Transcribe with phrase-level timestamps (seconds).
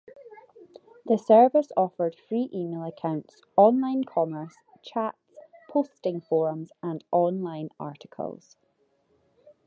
[1.05, 5.35] The service offered free email accounts, online commerce, chats,
[5.69, 8.57] posting forums and online articles.